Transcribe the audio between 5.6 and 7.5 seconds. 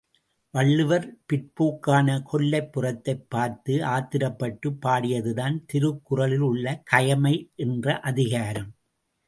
திருக்குறளில் உள்ள கயமை